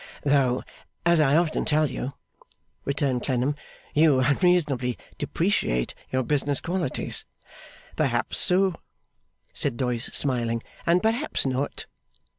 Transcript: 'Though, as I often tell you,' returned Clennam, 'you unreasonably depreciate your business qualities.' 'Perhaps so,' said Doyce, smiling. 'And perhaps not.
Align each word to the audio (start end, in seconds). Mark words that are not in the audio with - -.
'Though, 0.23 0.63
as 1.05 1.19
I 1.19 1.35
often 1.37 1.63
tell 1.63 1.91
you,' 1.91 2.13
returned 2.85 3.21
Clennam, 3.21 3.53
'you 3.93 4.19
unreasonably 4.19 4.97
depreciate 5.19 5.93
your 6.11 6.23
business 6.23 6.59
qualities.' 6.59 7.23
'Perhaps 7.97 8.39
so,' 8.39 8.73
said 9.53 9.77
Doyce, 9.77 10.05
smiling. 10.11 10.63
'And 10.87 11.03
perhaps 11.03 11.45
not. 11.45 11.85